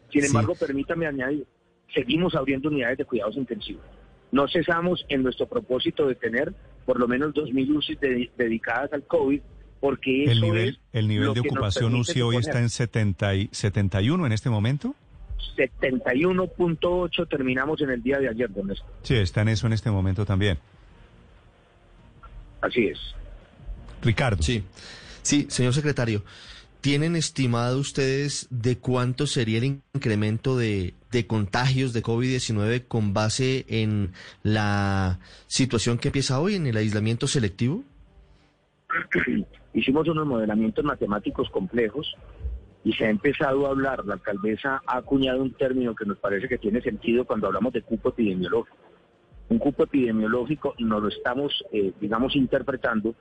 Sin 0.09 0.25
embargo, 0.25 0.55
permítame 0.59 1.07
añadir, 1.07 1.47
seguimos 1.95 2.35
abriendo 2.35 2.71
unidades 2.71 2.99
de 2.99 3.05
cuidados 3.05 3.37
intensivos. 3.37 3.85
No 4.33 4.49
cesamos 4.49 5.05
en 5.09 5.23
nuestro 5.23 5.47
propósito 5.47 6.09
de 6.09 6.17
tener 6.17 6.53
por 6.87 6.99
lo 6.99 7.07
menos 7.07 7.35
2.000 7.35 7.77
UCI 7.77 7.95
de- 7.97 8.31
dedicadas 8.37 8.93
al 8.93 9.05
COVID, 9.05 9.41
porque 9.81 10.25
eso 10.25 10.33
El 10.33 10.41
nivel, 10.41 10.69
es 10.69 10.79
el 10.93 11.09
nivel 11.09 11.35
de 11.35 11.41
ocupación 11.41 11.95
UCI 11.95 12.21
hoy 12.23 12.37
está 12.37 12.61
en 12.61 12.69
70 12.69 13.35
y 13.35 13.49
71 13.51 14.27
en 14.27 14.33
este 14.33 14.51
momento. 14.51 14.95
71.8 15.57 17.29
terminamos 17.29 17.81
en 17.81 17.91
el 17.91 18.03
día 18.03 18.19
de 18.19 18.29
ayer, 18.29 18.51
don 18.53 18.69
Néstor. 18.69 18.89
Sí, 19.03 19.15
está 19.17 19.43
en 19.43 19.49
eso 19.49 19.67
en 19.67 19.73
este 19.73 19.91
momento 19.91 20.25
también. 20.25 20.59
Así 22.61 22.87
es. 22.87 22.99
Ricardo. 24.03 24.43
Sí, 24.43 24.65
sí, 25.23 25.47
señor 25.49 25.75
secretario. 25.75 26.23
¿Tienen 26.81 27.15
estimado 27.15 27.79
ustedes 27.79 28.47
de 28.51 28.79
cuánto 28.79 29.27
sería 29.27 29.59
el 29.59 29.83
incremento 29.95 30.57
de, 30.57 30.95
de 31.11 31.27
contagios 31.27 31.93
de 31.93 32.03
COVID-19 32.03 32.87
con 32.89 33.13
base 33.13 33.67
en 33.69 34.13
la 34.43 35.19
situación 35.47 35.99
que 35.99 36.09
empieza 36.09 36.41
hoy 36.41 36.55
en 36.55 36.67
el 36.67 36.79
aislamiento 36.79 37.27
selectivo? 37.27 37.85
Hicimos 39.75 40.09
unos 40.09 40.27
modelamientos 40.27 40.85
matemáticos 40.85 41.49
complejos 41.51 42.15
y 42.83 42.93
se 42.95 43.05
ha 43.05 43.11
empezado 43.11 43.67
a 43.67 43.71
hablar, 43.71 44.05
la 44.05 44.15
alcaldesa 44.15 44.83
ha 44.87 44.99
acuñado 44.99 45.43
un 45.43 45.53
término 45.53 45.95
que 45.95 46.07
nos 46.07 46.19
parece 46.19 46.49
que 46.49 46.59
tiene 46.59 46.81
sentido 46.81 47.25
cuando 47.25 47.47
hablamos 47.47 47.73
de 47.73 47.83
cupo 47.83 48.11
epidemiológico. 48.11 48.77
Un 49.49 49.59
cupo 49.59 49.85
epidemiológico 49.85 50.75
nos 50.79 51.03
lo 51.03 51.09
estamos, 51.09 51.65
eh, 51.73 51.93
digamos, 52.01 52.37
interpretando 52.37 53.15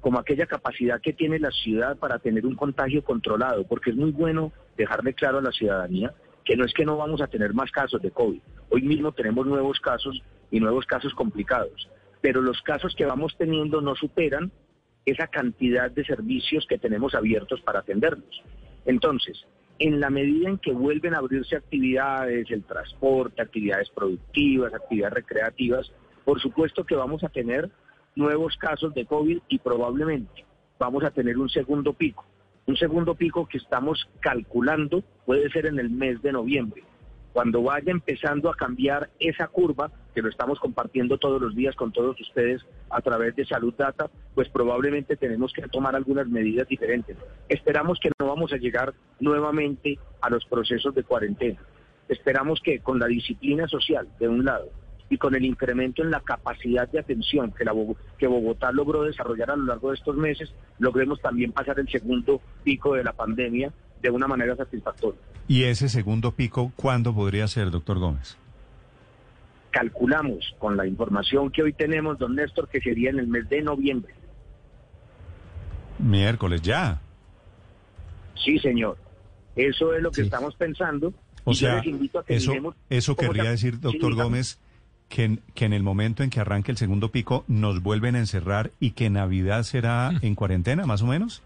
como 0.00 0.18
aquella 0.18 0.46
capacidad 0.46 1.00
que 1.00 1.12
tiene 1.12 1.38
la 1.38 1.50
ciudad 1.50 1.96
para 1.98 2.18
tener 2.18 2.46
un 2.46 2.54
contagio 2.54 3.02
controlado, 3.04 3.64
porque 3.64 3.90
es 3.90 3.96
muy 3.96 4.12
bueno 4.12 4.52
dejarle 4.76 5.12
claro 5.12 5.38
a 5.38 5.42
la 5.42 5.52
ciudadanía 5.52 6.14
que 6.44 6.56
no 6.56 6.64
es 6.64 6.72
que 6.72 6.86
no 6.86 6.96
vamos 6.96 7.20
a 7.20 7.26
tener 7.26 7.52
más 7.52 7.70
casos 7.70 8.00
de 8.00 8.10
COVID. 8.10 8.40
Hoy 8.70 8.82
mismo 8.82 9.12
tenemos 9.12 9.46
nuevos 9.46 9.78
casos 9.80 10.22
y 10.50 10.60
nuevos 10.60 10.86
casos 10.86 11.14
complicados, 11.14 11.88
pero 12.20 12.40
los 12.40 12.62
casos 12.62 12.94
que 12.96 13.04
vamos 13.04 13.34
teniendo 13.36 13.80
no 13.80 13.94
superan 13.94 14.50
esa 15.06 15.26
cantidad 15.26 15.90
de 15.90 16.04
servicios 16.04 16.66
que 16.68 16.78
tenemos 16.78 17.14
abiertos 17.14 17.60
para 17.62 17.80
atenderlos. 17.80 18.42
Entonces, 18.84 19.44
en 19.78 19.98
la 19.98 20.10
medida 20.10 20.48
en 20.48 20.58
que 20.58 20.72
vuelven 20.72 21.14
a 21.14 21.18
abrirse 21.18 21.56
actividades, 21.56 22.50
el 22.50 22.64
transporte, 22.64 23.40
actividades 23.40 23.88
productivas, 23.90 24.74
actividades 24.74 25.14
recreativas, 25.14 25.92
por 26.24 26.40
supuesto 26.40 26.84
que 26.84 26.94
vamos 26.94 27.24
a 27.24 27.28
tener 27.28 27.70
nuevos 28.14 28.56
casos 28.56 28.92
de 28.94 29.06
COVID 29.06 29.38
y 29.48 29.58
probablemente 29.58 30.44
vamos 30.78 31.04
a 31.04 31.10
tener 31.10 31.38
un 31.38 31.48
segundo 31.48 31.92
pico. 31.92 32.24
Un 32.66 32.76
segundo 32.76 33.14
pico 33.14 33.46
que 33.46 33.58
estamos 33.58 34.08
calculando 34.20 35.02
puede 35.24 35.50
ser 35.50 35.66
en 35.66 35.78
el 35.78 35.90
mes 35.90 36.20
de 36.22 36.32
noviembre. 36.32 36.82
Cuando 37.32 37.62
vaya 37.62 37.90
empezando 37.90 38.50
a 38.50 38.54
cambiar 38.54 39.10
esa 39.18 39.46
curva, 39.46 39.90
que 40.14 40.22
lo 40.22 40.28
estamos 40.28 40.58
compartiendo 40.58 41.18
todos 41.18 41.40
los 41.40 41.54
días 41.54 41.74
con 41.76 41.92
todos 41.92 42.20
ustedes 42.20 42.62
a 42.90 43.00
través 43.00 43.36
de 43.36 43.46
Salud 43.46 43.74
Data, 43.76 44.10
pues 44.34 44.48
probablemente 44.48 45.16
tenemos 45.16 45.52
que 45.52 45.62
tomar 45.62 45.94
algunas 45.96 46.28
medidas 46.28 46.68
diferentes. 46.68 47.16
Esperamos 47.48 47.98
que 48.00 48.10
no 48.18 48.26
vamos 48.26 48.52
a 48.52 48.56
llegar 48.56 48.94
nuevamente 49.20 49.98
a 50.20 50.30
los 50.30 50.44
procesos 50.44 50.94
de 50.94 51.04
cuarentena. 51.04 51.60
Esperamos 52.08 52.60
que 52.60 52.80
con 52.80 52.98
la 52.98 53.06
disciplina 53.06 53.68
social, 53.68 54.08
de 54.18 54.28
un 54.28 54.44
lado, 54.44 54.70
y 55.10 55.18
con 55.18 55.34
el 55.34 55.44
incremento 55.44 56.02
en 56.02 56.10
la 56.10 56.20
capacidad 56.20 56.88
de 56.88 57.00
atención 57.00 57.52
que, 57.52 58.26
Bogotá 58.28 58.70
logró 58.72 59.02
desarrollar 59.02 59.50
a 59.50 59.56
lo 59.56 59.64
largo 59.64 59.90
de 59.90 59.96
estos 59.96 60.16
meses, 60.16 60.54
logremos 60.78 61.20
también 61.20 61.52
pasar 61.52 61.78
el 61.80 61.88
segundo 61.88 62.40
pico 62.62 62.94
de 62.94 63.02
la 63.02 63.12
pandemia 63.12 63.72
de 64.00 64.10
una 64.10 64.28
manera 64.28 64.56
satisfactoria. 64.56 65.20
¿Y 65.48 65.64
ese 65.64 65.88
segundo 65.88 66.30
pico 66.32 66.72
cuándo 66.76 67.12
podría 67.12 67.48
ser, 67.48 67.72
doctor 67.72 67.98
Gómez? 67.98 68.38
Calculamos 69.70 70.54
con 70.58 70.76
la 70.76 70.86
información 70.86 71.50
que 71.50 71.62
hoy 71.62 71.72
tenemos, 71.72 72.18
don 72.18 72.34
Néstor, 72.34 72.68
que 72.68 72.80
sería 72.80 73.10
en 73.10 73.18
el 73.20 73.26
mes 73.28 73.48
de 73.48 73.62
noviembre. 73.62 74.14
Miércoles, 75.98 76.62
ya. 76.62 77.00
Sí, 78.42 78.58
señor. 78.58 78.96
Eso 79.56 79.94
es 79.94 80.02
lo 80.02 80.10
que 80.10 80.22
Sí. 80.22 80.22
estamos 80.22 80.54
pensando. 80.56 81.12
O 81.44 81.52
y 81.52 81.54
yo 81.54 81.66
sea, 81.68 81.76
les 81.76 81.86
invito 81.86 82.18
a 82.18 82.24
que 82.24 82.36
eso, 82.36 82.52
eso 82.88 83.16
querría 83.16 83.44
se- 83.44 83.50
decir, 83.50 83.80
doctor. 83.80 84.14
Gómez, 84.14 84.58
que 85.08 85.24
en, 85.24 85.40
que 85.54 85.64
en 85.64 85.72
el 85.72 85.82
momento 85.82 86.22
en 86.22 86.30
que 86.30 86.40
arranque 86.40 86.70
el 86.70 86.76
segundo 86.78 87.10
pico 87.10 87.44
nos 87.48 87.82
vuelven 87.82 88.14
a 88.14 88.18
encerrar 88.20 88.70
y 88.80 88.92
que 88.92 89.10
Navidad 89.10 89.62
será 89.64 90.10
en 90.22 90.34
cuarentena, 90.34 90.86
más 90.86 91.02
o 91.02 91.06
menos. 91.06 91.42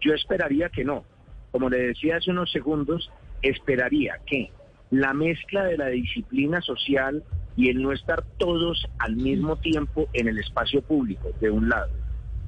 Yo 0.00 0.14
esperaría 0.14 0.68
que 0.68 0.84
no. 0.84 1.04
Como 1.50 1.68
le 1.68 1.78
decía 1.88 2.16
hace 2.16 2.30
unos 2.30 2.50
segundos, 2.52 3.10
esperaría 3.42 4.18
que 4.26 4.50
la 4.90 5.14
mezcla 5.14 5.64
de 5.64 5.76
la 5.76 5.86
disciplina 5.86 6.60
social 6.60 7.22
y 7.56 7.68
el 7.68 7.82
no 7.82 7.92
estar 7.92 8.24
todos 8.38 8.86
al 8.98 9.16
mismo 9.16 9.56
tiempo 9.56 10.08
en 10.12 10.28
el 10.28 10.38
espacio 10.38 10.82
público, 10.82 11.30
de 11.40 11.50
un 11.50 11.68
lado, 11.68 11.90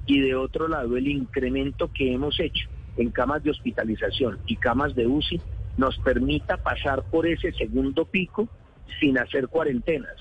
y 0.07 0.21
de 0.21 0.35
otro 0.35 0.69
lado 0.69 0.97
el 0.97 1.09
incremento 1.09 1.91
que 1.93 2.13
hemos 2.13 2.39
hecho 2.41 2.69
en 2.97 3.11
camas 3.11 3.43
de 3.43 3.51
hospitalización 3.51 4.39
y 4.47 4.57
camas 4.57 4.95
de 4.95 5.07
UCI 5.07 5.41
nos 5.77 5.99
permita 5.99 6.57
pasar 6.59 7.03
por 7.11 7.27
ese 7.27 7.53
segundo 7.53 8.05
pico 8.05 8.49
sin 9.01 9.19
hacer 9.19 9.49
cuarentenas. 9.49 10.17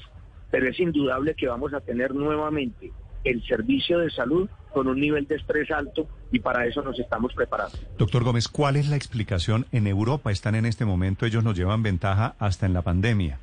Pero 0.49 0.69
es 0.69 0.79
indudable 0.79 1.35
que 1.35 1.47
vamos 1.47 1.73
a 1.73 1.81
tener 1.81 2.13
nuevamente 2.13 2.91
el 3.23 3.43
servicio 3.43 3.99
de 3.99 4.09
salud 4.09 4.49
con 4.73 4.87
un 4.87 4.99
nivel 4.99 5.27
de 5.27 5.35
estrés 5.35 5.69
alto 5.71 6.07
y 6.31 6.39
para 6.39 6.65
eso 6.65 6.81
nos 6.81 6.97
estamos 6.99 7.33
preparando. 7.33 7.77
Doctor 7.97 8.23
Gómez, 8.23 8.47
¿cuál 8.47 8.75
es 8.75 8.87
la 8.89 8.95
explicación? 8.95 9.65
En 9.71 9.87
Europa 9.87 10.31
están 10.31 10.55
en 10.55 10.65
este 10.65 10.85
momento, 10.85 11.25
ellos 11.25 11.43
nos 11.43 11.55
llevan 11.57 11.83
ventaja 11.83 12.35
hasta 12.39 12.65
en 12.65 12.73
la 12.73 12.81
pandemia. 12.81 13.39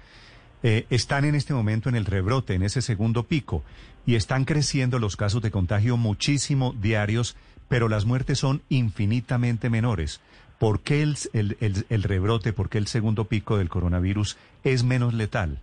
Eh, 0.62 0.86
están 0.90 1.24
en 1.24 1.34
este 1.36 1.54
momento 1.54 1.88
en 1.88 1.94
el 1.94 2.04
rebrote, 2.04 2.54
en 2.54 2.62
ese 2.62 2.82
segundo 2.82 3.22
pico, 3.24 3.62
y 4.06 4.16
están 4.16 4.44
creciendo 4.44 4.98
los 4.98 5.16
casos 5.16 5.40
de 5.42 5.50
contagio 5.52 5.96
muchísimo 5.96 6.74
diarios, 6.80 7.36
pero 7.68 7.88
las 7.88 8.06
muertes 8.06 8.38
son 8.38 8.62
infinitamente 8.68 9.70
menores. 9.70 10.20
¿Por 10.58 10.80
qué 10.80 11.02
el, 11.02 11.16
el- 11.34 11.56
el- 11.60 11.86
el 11.88 12.02
rebrote, 12.02 12.52
por 12.52 12.68
qué 12.68 12.78
el 12.78 12.88
segundo 12.88 13.26
pico 13.26 13.56
del 13.58 13.68
coronavirus 13.68 14.36
es 14.64 14.82
menos 14.82 15.14
letal? 15.14 15.60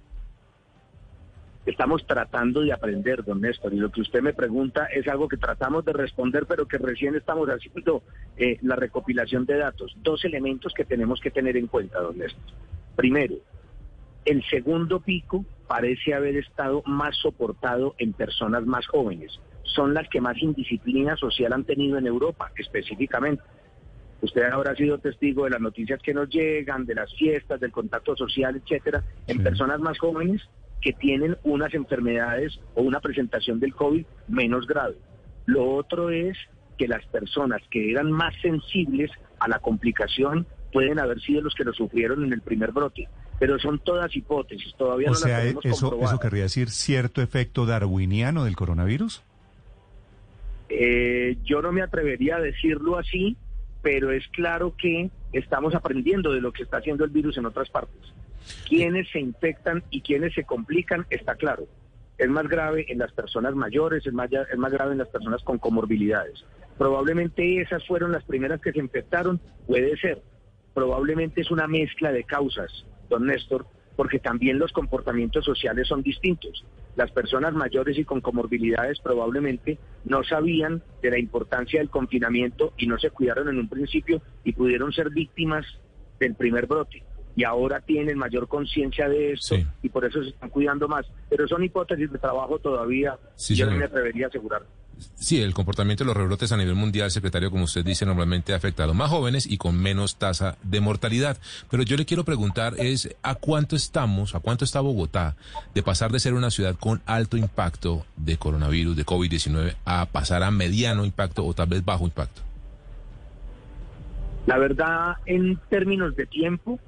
Estamos 1.65 2.05
tratando 2.05 2.61
de 2.61 2.71
aprender, 2.71 3.23
don 3.23 3.41
Néstor, 3.41 3.73
y 3.73 3.77
lo 3.77 3.89
que 3.91 4.01
usted 4.01 4.21
me 4.21 4.33
pregunta 4.33 4.85
es 4.85 5.07
algo 5.07 5.27
que 5.27 5.37
tratamos 5.37 5.83
de 5.83 5.93
responder, 5.93 6.45
pero 6.47 6.67
que 6.67 6.77
recién 6.77 7.15
estamos 7.15 7.49
haciendo 7.49 8.03
eh, 8.37 8.59
la 8.61 8.75
recopilación 8.75 9.45
de 9.45 9.57
datos. 9.57 9.95
Dos 10.03 10.23
elementos 10.25 10.73
que 10.75 10.85
tenemos 10.85 11.19
que 11.21 11.31
tener 11.31 11.57
en 11.57 11.65
cuenta, 11.65 11.99
don 12.01 12.19
Néstor. 12.19 12.43
Primero, 12.95 13.35
el 14.25 14.43
segundo 14.45 14.99
pico 14.99 15.43
parece 15.67 16.13
haber 16.13 16.35
estado 16.37 16.83
más 16.85 17.17
soportado 17.17 17.95
en 17.97 18.13
personas 18.13 18.63
más 18.67 18.85
jóvenes. 18.85 19.39
Son 19.63 19.95
las 19.95 20.07
que 20.07 20.21
más 20.21 20.37
indisciplina 20.37 21.17
social 21.17 21.51
han 21.51 21.63
tenido 21.63 21.97
en 21.97 22.05
Europa, 22.05 22.51
específicamente. 22.57 23.41
Usted 24.21 24.43
habrá 24.43 24.75
sido 24.75 24.99
testigo 24.99 25.45
de 25.45 25.49
las 25.49 25.61
noticias 25.61 25.99
que 26.01 26.13
nos 26.13 26.29
llegan, 26.29 26.85
de 26.85 26.93
las 26.93 27.11
fiestas, 27.15 27.59
del 27.59 27.71
contacto 27.71 28.15
social, 28.15 28.55
etcétera, 28.55 29.03
en 29.27 29.37
Sí. 29.37 29.43
personas 29.43 29.79
más 29.79 29.97
jóvenes 29.97 30.47
que 30.81 30.93
tienen 30.93 31.37
unas 31.43 31.73
enfermedades 31.73 32.59
o 32.75 32.81
una 32.81 32.99
presentación 32.99 33.59
del 33.59 33.73
COVID 33.73 34.05
menos 34.27 34.67
grave. 34.67 34.95
Lo 35.45 35.73
otro 35.73 36.09
es 36.09 36.37
que 36.77 36.87
las 36.87 37.05
personas 37.07 37.61
que 37.69 37.91
eran 37.91 38.11
más 38.11 38.33
sensibles 38.41 39.11
a 39.39 39.47
la 39.47 39.59
complicación 39.59 40.45
pueden 40.71 40.99
haber 40.99 41.21
sido 41.21 41.41
los 41.41 41.55
que 41.55 41.63
lo 41.63 41.73
sufrieron 41.73 42.23
en 42.25 42.33
el 42.33 42.41
primer 42.41 42.71
brote. 42.71 43.07
Pero 43.39 43.59
son 43.59 43.79
todas 43.79 44.15
hipótesis, 44.15 44.73
todavía 44.77 45.09
O 45.09 45.11
no 45.11 45.15
sea, 45.17 45.29
las 45.29 45.41
tenemos 45.41 45.65
eso, 45.65 45.81
comprobadas. 45.81 46.13
eso 46.13 46.19
querría 46.21 46.43
decir 46.43 46.69
cierto 46.69 47.21
efecto 47.21 47.65
darwiniano 47.65 48.45
del 48.45 48.55
coronavirus. 48.55 49.23
Eh, 50.69 51.37
yo 51.43 51.61
no 51.61 51.71
me 51.71 51.81
atrevería 51.81 52.37
a 52.37 52.41
decirlo 52.41 52.97
así, 52.97 53.37
pero 53.81 54.11
es 54.11 54.27
claro 54.29 54.73
que 54.77 55.09
estamos 55.31 55.75
aprendiendo 55.75 56.33
de 56.33 56.41
lo 56.41 56.51
que 56.51 56.63
está 56.63 56.77
haciendo 56.77 57.03
el 57.03 57.11
virus 57.11 57.37
en 57.37 57.45
otras 57.45 57.69
partes. 57.69 58.01
Quienes 58.67 59.09
se 59.11 59.19
infectan 59.19 59.83
y 59.89 60.01
quienes 60.01 60.33
se 60.33 60.43
complican 60.43 61.05
está 61.09 61.35
claro. 61.35 61.67
Es 62.17 62.29
más 62.29 62.47
grave 62.47 62.85
en 62.89 62.99
las 62.99 63.11
personas 63.11 63.55
mayores, 63.55 64.05
es 64.05 64.13
más, 64.13 64.29
es 64.31 64.57
más 64.57 64.71
grave 64.71 64.93
en 64.93 64.99
las 64.99 65.09
personas 65.09 65.43
con 65.43 65.57
comorbilidades. 65.57 66.45
Probablemente 66.77 67.61
esas 67.61 67.85
fueron 67.85 68.11
las 68.11 68.23
primeras 68.23 68.61
que 68.61 68.71
se 68.71 68.79
infectaron, 68.79 69.39
puede 69.67 69.97
ser. 69.97 70.21
Probablemente 70.73 71.41
es 71.41 71.51
una 71.51 71.67
mezcla 71.67 72.11
de 72.11 72.23
causas, 72.23 72.85
don 73.09 73.27
Néstor, 73.27 73.65
porque 73.95 74.19
también 74.19 74.59
los 74.59 74.71
comportamientos 74.71 75.45
sociales 75.45 75.87
son 75.87 76.03
distintos. 76.03 76.65
Las 76.95 77.11
personas 77.11 77.53
mayores 77.53 77.97
y 77.97 78.03
con 78.03 78.21
comorbilidades 78.21 78.99
probablemente 78.99 79.77
no 80.03 80.23
sabían 80.23 80.83
de 81.01 81.11
la 81.11 81.19
importancia 81.19 81.79
del 81.79 81.89
confinamiento 81.89 82.73
y 82.77 82.87
no 82.87 82.97
se 82.97 83.09
cuidaron 83.09 83.49
en 83.49 83.57
un 83.57 83.69
principio 83.69 84.21
y 84.43 84.53
pudieron 84.53 84.91
ser 84.91 85.09
víctimas 85.09 85.65
del 86.19 86.35
primer 86.35 86.67
brote. 86.67 87.03
Y 87.35 87.43
ahora 87.43 87.81
tienen 87.81 88.17
mayor 88.17 88.47
conciencia 88.47 89.09
de 89.09 89.33
esto 89.33 89.55
Sí. 89.55 89.65
y 89.83 89.89
por 89.89 90.05
eso 90.05 90.23
se 90.23 90.29
están 90.29 90.49
cuidando 90.49 90.87
más. 90.87 91.05
Pero 91.29 91.47
son 91.47 91.63
hipótesis 91.63 92.11
de 92.11 92.17
trabajo 92.17 92.59
todavía, 92.59 93.17
Sí, 93.35 93.55
yo 93.55 93.65
no 93.69 93.75
me 93.75 93.85
atrevería 93.85 94.27
a 94.27 94.29
asegurar. 94.29 94.63
Sí, 95.15 95.41
el 95.41 95.53
comportamiento 95.53 96.05
de 96.05 96.07
los 96.07 96.15
rebrotes 96.15 96.53
a 96.53 96.57
nivel 96.57 96.75
mundial, 96.75 97.11
secretario, 97.11 97.51
como 97.51 97.65
usted 97.65 97.83
dice, 97.83 98.05
normalmente 98.05 98.53
afecta 98.53 98.85
a 98.85 98.87
los 98.87 98.95
más 98.95 99.09
jóvenes 99.09 99.45
y 99.45 99.57
con 99.57 99.77
menos 99.77 100.15
tasa 100.15 100.57
de 100.63 100.79
mortalidad. 100.79 101.37
Pero 101.69 101.83
yo 101.83 101.97
le 101.97 102.05
quiero 102.05 102.23
preguntar 102.23 102.75
es 102.77 103.13
a 103.21 103.35
cuánto 103.35 103.75
estamos, 103.75 104.35
a 104.35 104.39
cuánto 104.39 104.63
está 104.63 104.79
Bogotá 104.79 105.35
de 105.73 105.83
pasar 105.83 106.13
de 106.13 106.21
ser 106.21 106.33
una 106.33 106.49
ciudad 106.49 106.77
con 106.79 107.01
alto 107.05 107.35
impacto 107.35 108.05
de 108.15 108.37
coronavirus, 108.37 108.95
de 108.95 109.05
COVID-19, 109.05 109.75
a 109.83 110.05
pasar 110.05 110.43
a 110.43 110.51
mediano 110.51 111.03
impacto 111.03 111.45
o 111.45 111.53
tal 111.53 111.67
vez 111.67 111.83
bajo 111.83 112.05
impacto. 112.05 112.41
La 114.45 114.57
verdad, 114.57 115.15
en 115.25 115.59
términos 115.69 116.15
de 116.15 116.25
tiempo, 116.27 116.79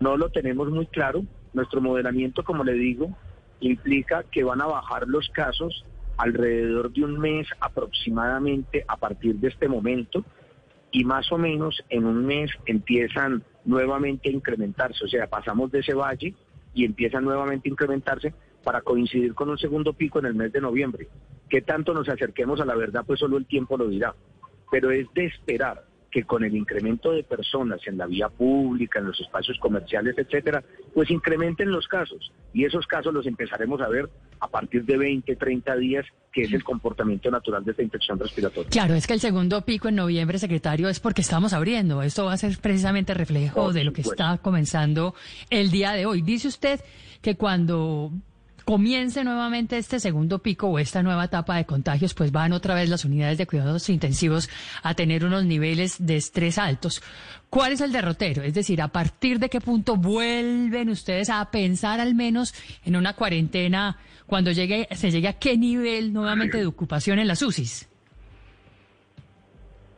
no 0.00 0.16
lo 0.16 0.30
tenemos 0.30 0.68
muy 0.70 0.86
claro. 0.86 1.24
Nuestro 1.52 1.80
modelamiento, 1.80 2.44
como 2.44 2.64
le 2.64 2.74
digo, 2.74 3.16
implica 3.60 4.24
que 4.30 4.44
van 4.44 4.60
a 4.60 4.66
bajar 4.66 5.08
los 5.08 5.28
casos 5.30 5.84
alrededor 6.16 6.92
de 6.92 7.04
un 7.04 7.18
mes 7.18 7.46
aproximadamente 7.60 8.84
a 8.86 8.96
partir 8.96 9.36
de 9.36 9.48
este 9.48 9.68
momento 9.68 10.24
y 10.90 11.04
más 11.04 11.30
o 11.32 11.38
menos 11.38 11.82
en 11.90 12.04
un 12.06 12.26
mes 12.26 12.50
empiezan 12.66 13.42
nuevamente 13.64 14.28
a 14.28 14.32
incrementarse, 14.32 15.04
o 15.04 15.08
sea, 15.08 15.26
pasamos 15.26 15.70
de 15.70 15.80
ese 15.80 15.94
valle 15.94 16.34
y 16.74 16.84
empiezan 16.84 17.24
nuevamente 17.24 17.68
a 17.68 17.72
incrementarse 17.72 18.34
para 18.64 18.80
coincidir 18.80 19.34
con 19.34 19.48
un 19.48 19.58
segundo 19.58 19.92
pico 19.92 20.18
en 20.18 20.26
el 20.26 20.34
mes 20.34 20.52
de 20.52 20.60
noviembre. 20.60 21.08
¿Qué 21.48 21.62
tanto 21.62 21.94
nos 21.94 22.08
acerquemos 22.08 22.60
a 22.60 22.64
la 22.64 22.74
verdad? 22.74 23.04
Pues 23.06 23.20
solo 23.20 23.36
el 23.36 23.46
tiempo 23.46 23.76
lo 23.76 23.88
dirá, 23.88 24.14
pero 24.70 24.90
es 24.90 25.06
de 25.14 25.26
esperar 25.26 25.84
que 26.10 26.24
con 26.24 26.42
el 26.44 26.56
incremento 26.56 27.12
de 27.12 27.22
personas 27.22 27.80
en 27.86 27.98
la 27.98 28.06
vía 28.06 28.28
pública, 28.28 28.98
en 28.98 29.06
los 29.06 29.20
espacios 29.20 29.58
comerciales, 29.58 30.16
etcétera, 30.16 30.64
pues 30.94 31.10
incrementen 31.10 31.70
los 31.70 31.86
casos. 31.86 32.32
Y 32.54 32.64
esos 32.64 32.86
casos 32.86 33.12
los 33.12 33.26
empezaremos 33.26 33.80
a 33.80 33.88
ver 33.88 34.08
a 34.40 34.48
partir 34.48 34.84
de 34.84 34.96
20, 34.96 35.36
30 35.36 35.76
días, 35.76 36.06
que 36.32 36.42
es 36.42 36.52
el 36.52 36.64
comportamiento 36.64 37.30
natural 37.30 37.64
de 37.64 37.72
esta 37.72 37.82
infección 37.82 38.18
respiratoria. 38.18 38.70
Claro, 38.70 38.94
es 38.94 39.06
que 39.06 39.14
el 39.14 39.20
segundo 39.20 39.62
pico 39.62 39.88
en 39.88 39.96
noviembre, 39.96 40.38
secretario, 40.38 40.88
es 40.88 41.00
porque 41.00 41.20
estamos 41.20 41.52
abriendo. 41.52 42.02
Esto 42.02 42.24
va 42.24 42.32
a 42.32 42.38
ser 42.38 42.56
precisamente 42.58 43.12
reflejo 43.12 43.72
de 43.72 43.84
lo 43.84 43.92
que 43.92 44.02
está 44.02 44.38
comenzando 44.38 45.14
el 45.50 45.70
día 45.70 45.92
de 45.92 46.06
hoy. 46.06 46.22
Dice 46.22 46.48
usted 46.48 46.80
que 47.20 47.36
cuando 47.36 48.12
comience 48.68 49.24
nuevamente 49.24 49.78
este 49.78 49.98
segundo 49.98 50.40
pico 50.40 50.66
o 50.66 50.78
esta 50.78 51.02
nueva 51.02 51.24
etapa 51.24 51.56
de 51.56 51.64
contagios, 51.64 52.12
pues 52.12 52.30
van 52.32 52.52
otra 52.52 52.74
vez 52.74 52.90
las 52.90 53.06
unidades 53.06 53.38
de 53.38 53.46
cuidados 53.46 53.88
intensivos 53.88 54.50
a 54.82 54.92
tener 54.92 55.24
unos 55.24 55.46
niveles 55.46 55.96
de 55.98 56.18
estrés 56.18 56.58
altos. 56.58 57.00
¿Cuál 57.48 57.72
es 57.72 57.80
el 57.80 57.92
derrotero? 57.92 58.42
Es 58.42 58.52
decir, 58.52 58.82
¿a 58.82 58.88
partir 58.88 59.38
de 59.38 59.48
qué 59.48 59.62
punto 59.62 59.96
vuelven 59.96 60.90
ustedes 60.90 61.30
a 61.30 61.50
pensar 61.50 61.98
al 61.98 62.14
menos 62.14 62.52
en 62.84 62.96
una 62.96 63.14
cuarentena 63.14 63.96
cuando 64.26 64.52
llegue, 64.52 64.86
se 64.94 65.10
llegue 65.10 65.28
a 65.28 65.38
qué 65.38 65.56
nivel 65.56 66.12
nuevamente 66.12 66.58
de 66.58 66.66
ocupación 66.66 67.18
en 67.18 67.28
las 67.28 67.40
UCIs? 67.40 67.88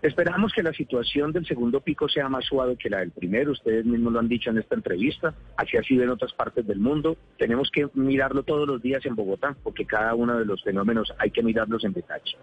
Esperamos 0.03 0.55
que 0.55 0.63
la 0.63 0.73
situación 0.73 1.31
del 1.31 1.45
segundo 1.45 1.81
pico 1.81 2.09
sea 2.09 2.29
más 2.31 2.47
suave 2.47 2.77
que 2.77 2.89
la 2.89 3.01
del 3.01 3.11
primero. 3.11 3.53
Ustedes 3.53 3.85
mismos 3.85 4.15
lo 4.15 4.19
han 4.19 4.29
dicho 4.29 4.49
en 4.49 4.57
esta 4.57 4.75
entrevista. 4.75 5.35
Así 5.57 5.77
ha 5.77 5.83
sido 5.83 6.05
en 6.05 6.09
otras 6.09 6.33
partes 6.33 6.67
del 6.67 6.79
mundo. 6.79 7.19
Tenemos 7.39 7.71
que 7.71 7.87
mirarlo 7.93 8.43
todos 8.43 8.67
los 8.67 8.81
días 8.81 9.05
en 9.05 9.15
Bogotá, 9.15 9.55
porque 9.63 9.85
cada 9.85 10.15
uno 10.15 10.39
de 10.39 10.47
los 10.47 10.63
fenómenos 10.63 11.13
hay 11.19 11.31
que 11.31 11.43
mirarlos 11.43 11.85
en 11.85 11.93
detalle. 11.93 12.37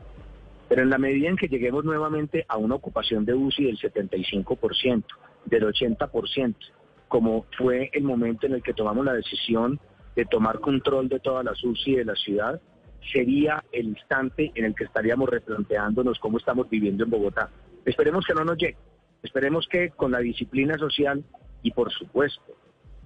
Pero 0.70 0.84
en 0.84 0.92
la 0.92 1.00
medida 1.00 1.30
en 1.30 1.36
que 1.36 1.48
lleguemos 1.48 1.84
nuevamente 1.84 2.46
a 2.48 2.58
una 2.58 2.76
ocupación 2.76 3.26
de 3.26 3.34
UCI 3.34 3.66
del 3.66 3.80
75%, 3.80 5.04
del 5.46 5.64
80%, 5.64 6.56
como 7.08 7.46
fue 7.58 7.90
el 7.94 8.04
momento 8.04 8.46
en 8.46 8.54
el 8.54 8.62
que 8.62 8.74
tomamos 8.74 9.04
la 9.04 9.14
decisión 9.14 9.80
de 10.16 10.26
tomar 10.26 10.60
control 10.60 11.10
de 11.10 11.20
todas 11.20 11.44
las 11.44 11.64
UCI 11.64 11.96
de 11.96 12.06
la 12.06 12.16
ciudad, 12.16 12.62
sería 13.12 13.63
el 13.72 13.88
instante 13.88 14.51
en 14.56 14.66
el 14.66 14.75
que 14.75 14.86
estaríamos 14.86 15.30
replanteándonos 15.30 16.20
cómo 16.20 16.38
estamos 16.38 16.70
viviendo 16.70 17.04
en 17.04 17.10
Bogotá. 17.10 17.50
Esperemos 17.86 18.25
que 18.25 18.34
no 18.34 18.44
nos 18.44 18.58
llegue, 18.58 18.77
esperemos 19.24 19.68
que 19.68 19.89
con 19.92 20.12
la 20.12 20.20
disciplina 20.20 20.77
social 20.77 21.24
y 21.63 21.72
por 21.72 21.92
supuesto 21.92 22.56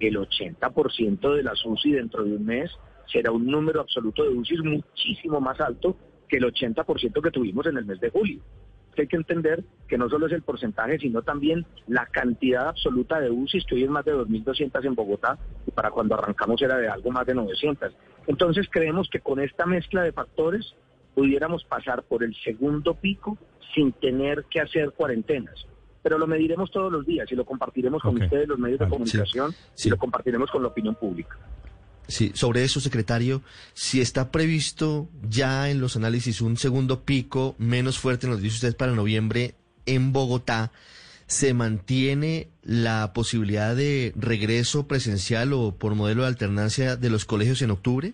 el 0.00 0.16
80% 0.16 1.36
de 1.36 1.42
las 1.44 1.64
UCI 1.64 1.92
dentro 1.92 2.24
de 2.24 2.34
un 2.34 2.44
mes 2.44 2.70
será 3.06 3.30
un 3.30 3.46
número 3.46 3.80
absoluto 3.80 4.24
de 4.24 4.30
UCI 4.30 4.58
muchísimo 4.62 5.40
más 5.40 5.60
alto 5.60 5.96
que 6.28 6.38
el 6.38 6.44
80% 6.44 7.22
que 7.22 7.30
tuvimos 7.30 7.66
en 7.66 7.76
el 7.76 7.84
mes 7.84 8.00
de 8.00 8.10
julio 8.10 8.42
hay 9.00 9.06
que 9.06 9.16
entender 9.16 9.64
que 9.88 9.96
no 9.96 10.08
solo 10.08 10.26
es 10.26 10.32
el 10.32 10.42
porcentaje, 10.42 10.98
sino 10.98 11.22
también 11.22 11.64
la 11.86 12.06
cantidad 12.06 12.68
absoluta 12.68 13.20
de 13.20 13.30
UCIs, 13.30 13.64
que 13.64 13.76
hoy 13.76 13.84
es 13.84 13.90
más 13.90 14.04
de 14.04 14.14
2.200 14.14 14.84
en 14.84 14.94
Bogotá, 14.94 15.38
y 15.66 15.70
para 15.70 15.90
cuando 15.90 16.14
arrancamos 16.14 16.60
era 16.60 16.76
de 16.76 16.88
algo 16.88 17.10
más 17.10 17.26
de 17.26 17.34
900. 17.34 17.94
Entonces 18.26 18.68
creemos 18.70 19.08
que 19.10 19.20
con 19.20 19.40
esta 19.40 19.66
mezcla 19.66 20.02
de 20.02 20.12
factores 20.12 20.74
pudiéramos 21.14 21.64
pasar 21.64 22.02
por 22.04 22.22
el 22.22 22.34
segundo 22.42 22.94
pico 22.94 23.38
sin 23.74 23.92
tener 23.92 24.44
que 24.50 24.60
hacer 24.60 24.92
cuarentenas. 24.92 25.66
Pero 26.02 26.18
lo 26.18 26.26
mediremos 26.26 26.70
todos 26.70 26.90
los 26.90 27.06
días 27.06 27.30
y 27.30 27.36
lo 27.36 27.44
compartiremos 27.44 28.02
con 28.02 28.20
ustedes, 28.20 28.48
los 28.48 28.58
medios 28.58 28.80
de 28.80 28.88
comunicación, 28.88 29.54
y 29.84 29.88
lo 29.88 29.96
compartiremos 29.96 30.50
con 30.50 30.62
la 30.62 30.68
opinión 30.68 30.96
pública. 30.96 31.38
Sí, 32.08 32.32
sobre 32.34 32.64
eso, 32.64 32.80
secretario, 32.80 33.42
si 33.72 34.00
está 34.00 34.32
previsto 34.32 35.08
ya 35.22 35.70
en 35.70 35.80
los 35.80 35.96
análisis 35.96 36.40
un 36.40 36.56
segundo 36.56 37.04
pico 37.04 37.54
menos 37.58 37.98
fuerte, 37.98 38.26
nos 38.26 38.42
dice 38.42 38.56
usted, 38.56 38.76
para 38.76 38.92
noviembre 38.92 39.54
en 39.86 40.12
Bogotá, 40.12 40.72
¿se 41.32 41.54
mantiene 41.54 42.48
la 42.62 43.12
posibilidad 43.12 43.74
de 43.74 44.12
regreso 44.16 44.86
presencial 44.86 45.52
o 45.52 45.72
por 45.76 45.94
modelo 45.94 46.22
de 46.22 46.28
alternancia 46.28 46.96
de 46.96 47.10
los 47.10 47.24
colegios 47.24 47.62
en 47.62 47.70
octubre? 47.70 48.12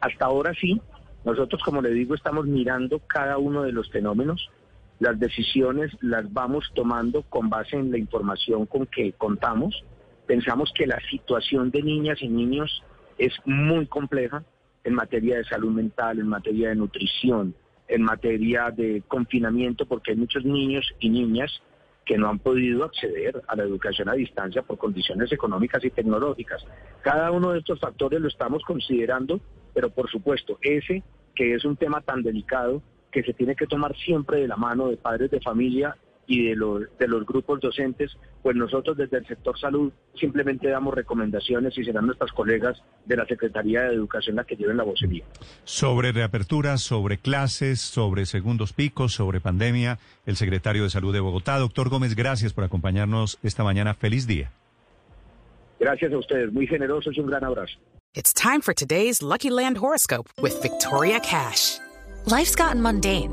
Hasta 0.00 0.24
ahora 0.24 0.52
sí. 0.60 0.80
Nosotros, 1.24 1.62
como 1.64 1.80
le 1.80 1.90
digo, 1.90 2.14
estamos 2.14 2.46
mirando 2.46 2.98
cada 3.00 3.38
uno 3.38 3.62
de 3.62 3.72
los 3.72 3.90
fenómenos. 3.90 4.50
Las 5.00 5.18
decisiones 5.18 5.90
las 6.00 6.30
vamos 6.32 6.70
tomando 6.74 7.22
con 7.22 7.48
base 7.48 7.76
en 7.76 7.90
la 7.90 7.98
información 7.98 8.66
con 8.66 8.86
que 8.86 9.12
contamos 9.14 9.84
Pensamos 10.26 10.72
que 10.74 10.86
la 10.86 10.98
situación 11.10 11.70
de 11.70 11.82
niñas 11.82 12.22
y 12.22 12.28
niños 12.28 12.82
es 13.18 13.32
muy 13.44 13.86
compleja 13.86 14.42
en 14.82 14.94
materia 14.94 15.36
de 15.36 15.44
salud 15.44 15.72
mental, 15.72 16.18
en 16.18 16.28
materia 16.28 16.70
de 16.70 16.76
nutrición, 16.76 17.54
en 17.88 18.02
materia 18.02 18.70
de 18.70 19.02
confinamiento, 19.06 19.86
porque 19.86 20.12
hay 20.12 20.16
muchos 20.16 20.44
niños 20.44 20.84
y 21.00 21.10
niñas 21.10 21.62
que 22.04 22.18
no 22.18 22.28
han 22.28 22.38
podido 22.38 22.84
acceder 22.84 23.42
a 23.46 23.56
la 23.56 23.64
educación 23.64 24.08
a 24.08 24.14
distancia 24.14 24.62
por 24.62 24.78
condiciones 24.78 25.32
económicas 25.32 25.84
y 25.84 25.90
tecnológicas. 25.90 26.64
Cada 27.02 27.30
uno 27.30 27.52
de 27.52 27.60
estos 27.60 27.80
factores 27.80 28.20
lo 28.20 28.28
estamos 28.28 28.62
considerando, 28.64 29.40
pero 29.72 29.90
por 29.90 30.10
supuesto, 30.10 30.58
ese 30.60 31.02
que 31.34 31.54
es 31.54 31.64
un 31.64 31.76
tema 31.76 32.00
tan 32.00 32.22
delicado 32.22 32.82
que 33.10 33.22
se 33.22 33.32
tiene 33.32 33.56
que 33.56 33.66
tomar 33.66 33.96
siempre 33.96 34.40
de 34.40 34.48
la 34.48 34.56
mano 34.56 34.88
de 34.88 34.96
padres 34.96 35.30
de 35.30 35.40
familia 35.40 35.96
y 36.26 36.46
de 36.48 36.56
los, 36.56 36.82
de 36.98 37.08
los 37.08 37.24
grupos 37.26 37.60
docentes, 37.60 38.10
pues 38.42 38.56
nosotros 38.56 38.96
desde 38.96 39.18
el 39.18 39.26
sector 39.26 39.58
salud 39.58 39.92
simplemente 40.18 40.68
damos 40.68 40.94
recomendaciones 40.94 41.76
y 41.76 41.84
serán 41.84 42.06
nuestras 42.06 42.32
colegas 42.32 42.82
de 43.04 43.16
la 43.16 43.26
Secretaría 43.26 43.82
de 43.82 43.94
Educación 43.94 44.36
las 44.36 44.46
que 44.46 44.56
lleven 44.56 44.76
la 44.76 44.84
vocería. 44.84 45.24
Sobre 45.64 46.12
reapertura, 46.12 46.76
sobre 46.78 47.18
clases, 47.18 47.80
sobre 47.80 48.26
segundos 48.26 48.72
picos, 48.72 49.12
sobre 49.12 49.40
pandemia, 49.40 49.98
el 50.26 50.36
secretario 50.36 50.84
de 50.84 50.90
Salud 50.90 51.12
de 51.12 51.20
Bogotá, 51.20 51.58
doctor 51.58 51.88
Gómez, 51.88 52.14
gracias 52.14 52.52
por 52.52 52.64
acompañarnos 52.64 53.38
esta 53.42 53.64
mañana. 53.64 53.94
Feliz 53.94 54.26
día. 54.26 54.52
Gracias 55.78 56.12
a 56.12 56.18
ustedes, 56.18 56.52
muy 56.52 56.66
generosos 56.66 57.16
y 57.16 57.20
un 57.20 57.26
gran 57.26 57.44
abrazo. 57.44 57.74
It's 58.14 58.32
time 58.32 58.60
for 58.60 58.72
today's 58.72 59.22
Lucky 59.22 59.50
Land 59.50 59.76
horoscope 59.76 60.30
with 60.40 60.62
Victoria 60.62 61.18
Cash. 61.18 61.78
Life's 62.26 62.54
gotten 62.54 62.80
mundane, 62.80 63.32